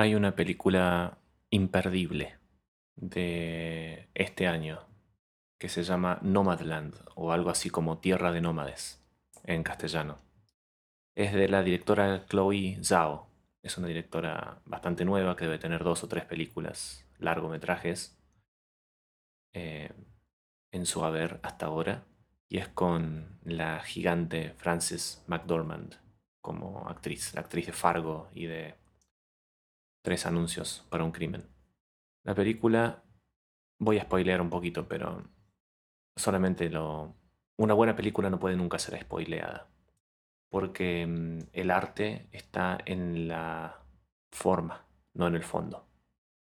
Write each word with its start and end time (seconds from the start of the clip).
Hay 0.00 0.14
una 0.14 0.36
película 0.36 1.18
imperdible 1.50 2.38
de 2.94 4.08
este 4.14 4.46
año 4.46 4.86
que 5.58 5.68
se 5.68 5.82
llama 5.82 6.20
Nomadland 6.22 6.94
o 7.16 7.32
algo 7.32 7.50
así 7.50 7.68
como 7.68 7.98
Tierra 7.98 8.30
de 8.30 8.40
Nómades 8.40 9.04
en 9.42 9.64
castellano. 9.64 10.18
Es 11.16 11.32
de 11.32 11.48
la 11.48 11.64
directora 11.64 12.26
Chloe 12.26 12.78
Zhao. 12.80 13.28
Es 13.60 13.76
una 13.76 13.88
directora 13.88 14.62
bastante 14.66 15.04
nueva 15.04 15.34
que 15.34 15.46
debe 15.46 15.58
tener 15.58 15.82
dos 15.82 16.04
o 16.04 16.08
tres 16.08 16.24
películas, 16.26 17.04
largometrajes 17.18 18.16
eh, 19.52 19.90
en 20.70 20.86
su 20.86 21.04
haber 21.04 21.40
hasta 21.42 21.66
ahora. 21.66 22.04
Y 22.48 22.58
es 22.58 22.68
con 22.68 23.40
la 23.42 23.80
gigante 23.80 24.54
Frances 24.58 25.24
McDormand 25.26 25.96
como 26.40 26.88
actriz, 26.88 27.34
la 27.34 27.40
actriz 27.40 27.66
de 27.66 27.72
Fargo 27.72 28.30
y 28.32 28.46
de 28.46 28.77
tres 30.08 30.24
anuncios 30.24 30.86
para 30.88 31.04
un 31.04 31.12
crimen. 31.12 31.44
La 32.24 32.34
película, 32.34 33.02
voy 33.78 33.98
a 33.98 34.04
spoilear 34.04 34.40
un 34.40 34.48
poquito, 34.48 34.88
pero 34.88 35.22
solamente 36.16 36.70
lo... 36.70 37.14
Una 37.58 37.74
buena 37.74 37.94
película 37.94 38.30
no 38.30 38.38
puede 38.38 38.56
nunca 38.56 38.78
ser 38.78 38.98
spoileada, 38.98 39.68
porque 40.48 41.06
mm, 41.06 41.50
el 41.52 41.70
arte 41.70 42.26
está 42.32 42.78
en 42.86 43.28
la 43.28 43.82
forma, 44.32 44.86
no 45.12 45.26
en 45.26 45.34
el 45.34 45.44
fondo. 45.44 45.86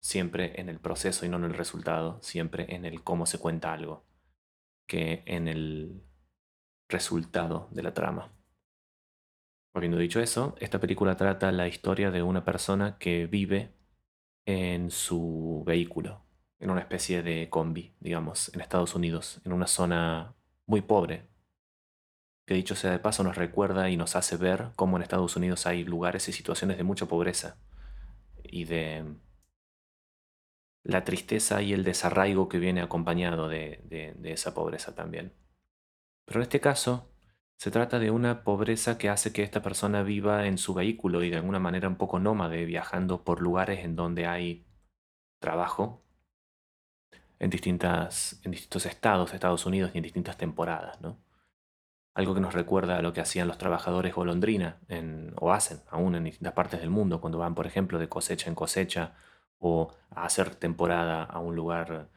Siempre 0.00 0.58
en 0.58 0.70
el 0.70 0.78
proceso 0.78 1.26
y 1.26 1.28
no 1.28 1.36
en 1.36 1.44
el 1.44 1.52
resultado, 1.52 2.22
siempre 2.22 2.74
en 2.74 2.86
el 2.86 3.04
cómo 3.04 3.26
se 3.26 3.38
cuenta 3.38 3.74
algo, 3.74 4.06
que 4.86 5.24
en 5.26 5.46
el 5.46 6.02
resultado 6.88 7.68
de 7.70 7.82
la 7.82 7.92
trama. 7.92 8.32
Habiendo 9.74 9.96
dicho 9.98 10.20
eso, 10.20 10.54
esta 10.60 10.80
película 10.80 11.16
trata 11.16 11.50
la 11.50 11.66
historia 11.66 12.10
de 12.10 12.22
una 12.22 12.44
persona 12.44 12.98
que 12.98 13.26
vive 13.26 13.72
en 14.44 14.90
su 14.90 15.62
vehículo, 15.66 16.26
en 16.58 16.70
una 16.70 16.80
especie 16.80 17.22
de 17.22 17.48
combi, 17.48 17.94
digamos, 18.00 18.52
en 18.54 18.60
Estados 18.60 18.94
Unidos, 18.94 19.40
en 19.44 19.52
una 19.52 19.66
zona 19.66 20.34
muy 20.66 20.82
pobre, 20.82 21.28
que 22.46 22.54
dicho 22.54 22.74
sea 22.74 22.90
de 22.90 22.98
paso 22.98 23.22
nos 23.22 23.36
recuerda 23.36 23.88
y 23.88 23.96
nos 23.96 24.14
hace 24.14 24.36
ver 24.36 24.72
cómo 24.76 24.96
en 24.96 25.04
Estados 25.04 25.36
Unidos 25.36 25.66
hay 25.66 25.84
lugares 25.84 26.28
y 26.28 26.32
situaciones 26.32 26.76
de 26.76 26.84
mucha 26.84 27.06
pobreza 27.06 27.56
y 28.42 28.64
de 28.64 29.04
la 30.84 31.04
tristeza 31.04 31.62
y 31.62 31.72
el 31.72 31.84
desarraigo 31.84 32.48
que 32.48 32.58
viene 32.58 32.82
acompañado 32.82 33.48
de, 33.48 33.80
de 33.88 34.32
esa 34.32 34.52
pobreza 34.52 34.94
también. 34.94 35.32
Pero 36.26 36.40
en 36.40 36.42
este 36.42 36.60
caso, 36.60 37.11
se 37.62 37.70
trata 37.70 38.00
de 38.00 38.10
una 38.10 38.42
pobreza 38.42 38.98
que 38.98 39.08
hace 39.08 39.32
que 39.32 39.44
esta 39.44 39.62
persona 39.62 40.02
viva 40.02 40.46
en 40.48 40.58
su 40.58 40.74
vehículo 40.74 41.22
y 41.22 41.30
de 41.30 41.36
alguna 41.36 41.60
manera 41.60 41.86
un 41.86 41.94
poco 41.94 42.18
nómade, 42.18 42.64
viajando 42.64 43.22
por 43.22 43.40
lugares 43.40 43.84
en 43.84 43.94
donde 43.94 44.26
hay 44.26 44.66
trabajo 45.38 46.02
en, 47.38 47.50
distintas, 47.50 48.40
en 48.42 48.50
distintos 48.50 48.84
estados 48.86 49.30
de 49.30 49.36
Estados 49.36 49.64
Unidos 49.64 49.92
y 49.94 49.98
en 49.98 50.02
distintas 50.02 50.36
temporadas. 50.36 51.00
¿no? 51.00 51.20
Algo 52.14 52.34
que 52.34 52.40
nos 52.40 52.52
recuerda 52.52 52.96
a 52.96 53.02
lo 53.02 53.12
que 53.12 53.20
hacían 53.20 53.46
los 53.46 53.58
trabajadores 53.58 54.12
golondrina 54.12 54.80
en, 54.88 55.32
o 55.36 55.52
hacen 55.52 55.82
aún 55.88 56.16
en 56.16 56.24
distintas 56.24 56.54
partes 56.54 56.80
del 56.80 56.90
mundo, 56.90 57.20
cuando 57.20 57.38
van, 57.38 57.54
por 57.54 57.68
ejemplo, 57.68 58.00
de 58.00 58.08
cosecha 58.08 58.48
en 58.48 58.56
cosecha 58.56 59.14
o 59.60 59.94
a 60.10 60.24
hacer 60.24 60.56
temporada 60.56 61.22
a 61.22 61.38
un 61.38 61.54
lugar 61.54 62.08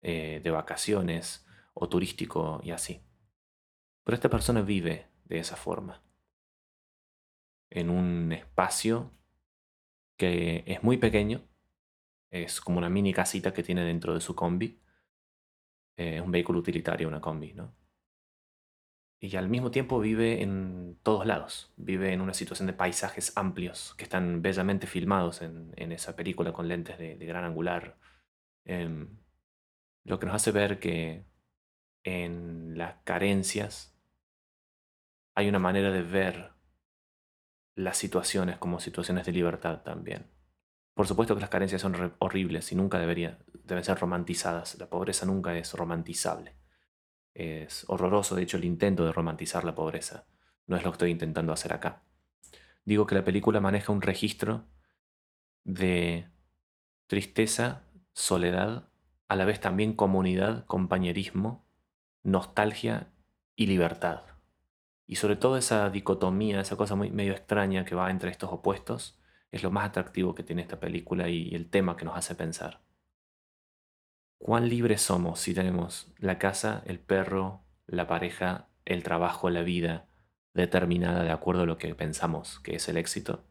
eh, 0.00 0.40
de 0.44 0.50
vacaciones 0.52 1.44
o 1.74 1.88
turístico 1.88 2.60
y 2.62 2.70
así. 2.70 3.02
Pero 4.04 4.14
esta 4.14 4.28
persona 4.28 4.62
vive 4.62 5.08
de 5.24 5.38
esa 5.38 5.56
forma, 5.56 6.02
en 7.70 7.88
un 7.88 8.32
espacio 8.32 9.12
que 10.16 10.64
es 10.66 10.82
muy 10.82 10.98
pequeño, 10.98 11.42
es 12.30 12.60
como 12.60 12.78
una 12.78 12.88
mini 12.88 13.12
casita 13.12 13.52
que 13.52 13.62
tiene 13.62 13.84
dentro 13.84 14.14
de 14.14 14.20
su 14.20 14.34
combi, 14.34 14.80
es 15.96 16.20
un 16.20 16.30
vehículo 16.30 16.58
utilitario, 16.58 17.08
una 17.08 17.20
combi, 17.20 17.52
¿no? 17.52 17.74
Y 19.20 19.36
al 19.36 19.48
mismo 19.48 19.70
tiempo 19.70 20.00
vive 20.00 20.42
en 20.42 20.98
todos 21.04 21.26
lados, 21.26 21.72
vive 21.76 22.12
en 22.12 22.20
una 22.20 22.34
situación 22.34 22.66
de 22.66 22.72
paisajes 22.72 23.36
amplios 23.36 23.94
que 23.96 24.02
están 24.02 24.42
bellamente 24.42 24.88
filmados 24.88 25.42
en, 25.42 25.92
esa 25.92 26.16
película 26.16 26.52
con 26.52 26.66
lentes 26.66 26.98
de, 26.98 27.14
gran 27.14 27.44
angular, 27.44 27.98
em, 28.64 29.16
lo 30.04 30.18
que 30.18 30.26
nos 30.26 30.34
hace 30.34 30.50
ver 30.50 30.80
que 30.80 31.24
en 32.02 32.76
las 32.76 32.96
carencias 33.04 33.91
hay 35.34 35.48
una 35.48 35.58
manera 35.58 35.90
de 35.90 36.02
ver 36.02 36.52
las 37.74 37.96
situaciones 37.96 38.58
como 38.58 38.80
situaciones 38.80 39.24
de 39.26 39.32
libertad 39.32 39.82
también. 39.82 40.30
Por 40.94 41.06
supuesto 41.06 41.34
que 41.34 41.40
las 41.40 41.50
carencias 41.50 41.80
son 41.80 42.14
horribles 42.18 42.70
y 42.70 42.74
nunca 42.74 42.98
deben 42.98 43.38
ser 43.82 43.98
romantizadas. 43.98 44.78
La 44.78 44.90
pobreza 44.90 45.24
nunca 45.24 45.56
es 45.56 45.72
romantizable. 45.72 46.54
Es 47.32 47.84
horroroso, 47.88 48.34
de 48.34 48.42
hecho, 48.42 48.58
el 48.58 48.64
intento 48.64 49.06
de 49.06 49.12
romantizar 49.12 49.64
la 49.64 49.74
pobreza. 49.74 50.26
No 50.66 50.76
es 50.76 50.84
lo 50.84 50.90
que 50.90 50.96
estoy 50.96 51.10
intentando 51.10 51.52
hacer 51.52 51.72
acá. 51.72 52.02
Digo 52.84 53.06
que 53.06 53.14
la 53.14 53.24
película 53.24 53.60
maneja 53.60 53.90
un 53.90 54.02
registro 54.02 54.66
de 55.64 56.28
tristeza, 57.06 57.84
soledad, 58.12 58.90
a 59.28 59.36
la 59.36 59.46
vez 59.46 59.60
también 59.60 59.94
comunidad, 59.94 60.66
compañerismo, 60.66 61.64
nostalgia 62.22 63.14
y 63.56 63.66
libertad. 63.66 64.24
Y 65.12 65.16
sobre 65.16 65.36
todo 65.36 65.58
esa 65.58 65.90
dicotomía, 65.90 66.62
esa 66.62 66.78
cosa 66.78 66.94
muy 66.94 67.10
medio 67.10 67.32
extraña 67.32 67.84
que 67.84 67.94
va 67.94 68.10
entre 68.10 68.30
estos 68.30 68.50
opuestos, 68.50 69.20
es 69.50 69.62
lo 69.62 69.70
más 69.70 69.86
atractivo 69.86 70.34
que 70.34 70.42
tiene 70.42 70.62
esta 70.62 70.80
película 70.80 71.28
y 71.28 71.54
el 71.54 71.68
tema 71.68 71.98
que 71.98 72.06
nos 72.06 72.16
hace 72.16 72.34
pensar. 72.34 72.80
¿Cuán 74.38 74.70
libres 74.70 75.02
somos 75.02 75.38
si 75.38 75.52
tenemos 75.52 76.10
la 76.16 76.38
casa, 76.38 76.82
el 76.86 76.98
perro, 76.98 77.60
la 77.86 78.06
pareja, 78.06 78.70
el 78.86 79.02
trabajo, 79.02 79.50
la 79.50 79.60
vida 79.60 80.08
determinada 80.54 81.22
de 81.22 81.30
acuerdo 81.30 81.64
a 81.64 81.66
lo 81.66 81.76
que 81.76 81.94
pensamos 81.94 82.58
que 82.60 82.76
es 82.76 82.88
el 82.88 82.96
éxito? 82.96 83.44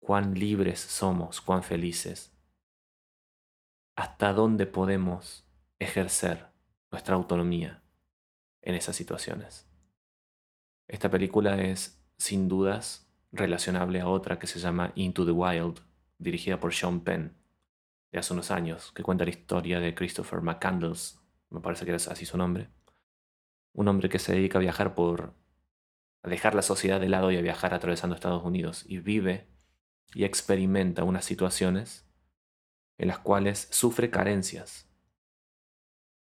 ¿Cuán 0.00 0.34
libres 0.34 0.80
somos, 0.80 1.40
cuán 1.40 1.62
felices? 1.62 2.36
¿Hasta 3.94 4.32
dónde 4.32 4.66
podemos 4.66 5.46
ejercer 5.78 6.48
nuestra 6.90 7.14
autonomía 7.14 7.84
en 8.62 8.74
esas 8.74 8.96
situaciones? 8.96 9.67
Esta 10.88 11.10
película 11.10 11.60
es, 11.60 12.02
sin 12.16 12.48
dudas, 12.48 13.06
relacionable 13.30 14.00
a 14.00 14.08
otra 14.08 14.38
que 14.38 14.46
se 14.46 14.58
llama 14.58 14.92
Into 14.94 15.26
the 15.26 15.32
Wild, 15.32 15.80
dirigida 16.18 16.58
por 16.58 16.72
Sean 16.72 17.00
Penn, 17.00 17.36
de 18.10 18.18
hace 18.18 18.32
unos 18.32 18.50
años, 18.50 18.90
que 18.92 19.02
cuenta 19.02 19.24
la 19.24 19.30
historia 19.30 19.80
de 19.80 19.94
Christopher 19.94 20.40
McCandles, 20.40 21.20
me 21.50 21.60
parece 21.60 21.84
que 21.84 21.90
era 21.90 21.98
así 21.98 22.24
su 22.24 22.38
nombre, 22.38 22.70
un 23.74 23.86
hombre 23.86 24.08
que 24.08 24.18
se 24.18 24.32
dedica 24.32 24.58
a 24.58 24.62
viajar 24.62 24.94
por... 24.94 25.34
a 26.22 26.28
dejar 26.28 26.54
la 26.54 26.62
sociedad 26.62 27.00
de 27.00 27.10
lado 27.10 27.30
y 27.30 27.36
a 27.36 27.42
viajar 27.42 27.74
atravesando 27.74 28.14
Estados 28.14 28.42
Unidos, 28.42 28.84
y 28.88 28.98
vive 28.98 29.46
y 30.14 30.24
experimenta 30.24 31.04
unas 31.04 31.26
situaciones 31.26 32.08
en 32.96 33.08
las 33.08 33.18
cuales 33.18 33.68
sufre 33.70 34.08
carencias, 34.08 34.88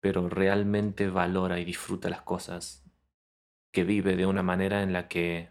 pero 0.00 0.28
realmente 0.28 1.10
valora 1.10 1.58
y 1.58 1.64
disfruta 1.64 2.08
las 2.08 2.22
cosas 2.22 2.81
que 3.72 3.84
vive 3.84 4.16
de 4.16 4.26
una 4.26 4.42
manera 4.42 4.82
en 4.82 4.92
la 4.92 5.08
que 5.08 5.50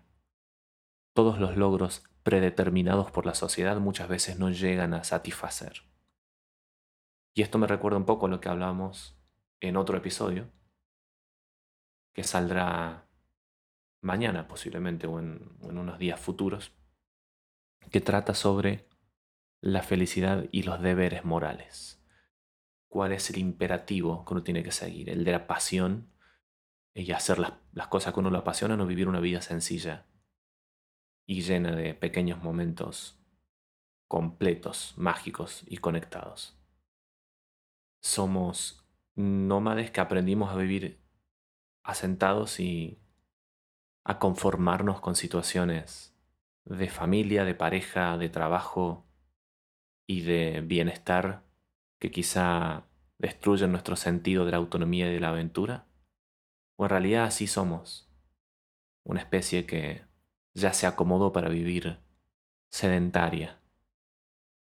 todos 1.13 1.39
los 1.39 1.57
logros 1.57 2.03
predeterminados 2.23 3.11
por 3.11 3.25
la 3.25 3.33
sociedad 3.33 3.77
muchas 3.77 4.07
veces 4.07 4.39
no 4.39 4.51
llegan 4.51 4.93
a 4.93 5.03
satisfacer. 5.03 5.83
Y 7.33 7.41
esto 7.41 7.57
me 7.57 7.67
recuerda 7.67 7.97
un 7.97 8.05
poco 8.05 8.27
a 8.27 8.29
lo 8.29 8.39
que 8.39 8.49
hablamos 8.49 9.17
en 9.59 9.75
otro 9.75 9.97
episodio, 9.97 10.49
que 12.13 12.23
saldrá 12.23 13.07
mañana 14.01 14.47
posiblemente 14.47 15.07
o 15.07 15.19
en, 15.19 15.57
en 15.63 15.77
unos 15.77 15.97
días 15.97 16.19
futuros, 16.19 16.73
que 17.89 18.01
trata 18.01 18.33
sobre 18.35 18.87
la 19.61 19.81
felicidad 19.81 20.45
y 20.51 20.63
los 20.63 20.81
deberes 20.81 21.25
morales. 21.25 22.03
¿Cuál 22.87 23.13
es 23.13 23.29
el 23.29 23.37
imperativo 23.37 24.25
que 24.25 24.33
uno 24.33 24.43
tiene 24.43 24.63
que 24.63 24.71
seguir? 24.71 25.09
¿El 25.09 25.23
de 25.23 25.31
la 25.31 25.47
pasión 25.47 26.11
y 26.93 27.11
hacer 27.11 27.39
las, 27.39 27.53
las 27.73 27.87
cosas 27.87 28.13
que 28.13 28.19
uno 28.19 28.29
lo 28.29 28.39
apasiona, 28.39 28.77
no 28.77 28.85
vivir 28.85 29.07
una 29.07 29.19
vida 29.19 29.41
sencilla 29.41 30.05
y 31.25 31.41
llena 31.41 31.75
de 31.75 31.93
pequeños 31.93 32.43
momentos 32.43 33.17
completos, 34.07 34.93
mágicos 34.97 35.63
y 35.67 35.77
conectados. 35.77 36.57
Somos 38.01 38.85
nómades 39.15 39.91
que 39.91 40.01
aprendimos 40.01 40.51
a 40.51 40.57
vivir 40.57 40.99
asentados 41.83 42.59
y 42.59 42.99
a 44.03 44.19
conformarnos 44.19 44.99
con 44.99 45.15
situaciones 45.15 46.13
de 46.65 46.89
familia, 46.89 47.45
de 47.45 47.55
pareja, 47.55 48.17
de 48.17 48.29
trabajo 48.29 49.05
y 50.07 50.21
de 50.21 50.61
bienestar 50.61 51.43
que 51.99 52.11
quizá 52.11 52.83
destruyen 53.17 53.71
nuestro 53.71 53.95
sentido 53.95 54.45
de 54.45 54.51
la 54.51 54.57
autonomía 54.57 55.09
y 55.09 55.13
de 55.13 55.19
la 55.19 55.29
aventura 55.29 55.85
o 56.81 56.85
en 56.85 56.89
realidad 56.89 57.25
así 57.25 57.45
somos. 57.45 58.09
Una 59.03 59.19
especie 59.19 59.67
que 59.67 60.03
ya 60.55 60.73
se 60.73 60.87
acomodó 60.87 61.31
para 61.31 61.47
vivir 61.47 61.99
sedentaria 62.71 63.61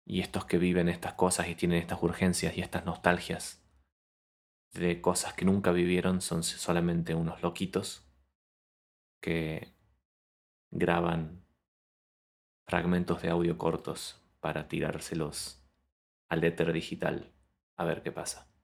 Y 0.06 0.22
estos 0.22 0.46
que 0.46 0.60
viven 0.60 0.88
estas 0.88 1.14
cosas 1.14 1.48
y 1.48 1.56
tienen 1.56 1.80
estas 1.80 2.04
urgencias 2.04 2.56
y 2.56 2.62
estas 2.62 2.86
nostalgias 2.86 3.66
de 4.74 5.02
cosas 5.02 5.34
que 5.34 5.46
nunca 5.46 5.72
vivieron 5.72 6.22
son 6.22 6.44
solamente 6.44 7.16
unos 7.16 7.42
loquitos 7.42 8.08
que 9.20 9.74
graban 10.70 11.44
fragmentos 12.68 13.24
de 13.24 13.30
audio 13.30 13.58
cortos 13.58 14.22
para 14.42 14.68
tirárselos 14.68 15.66
al 16.30 16.44
éter 16.44 16.72
digital 16.72 17.34
a 17.78 17.84
ver 17.84 18.04
qué 18.04 18.12
pasa. 18.12 18.55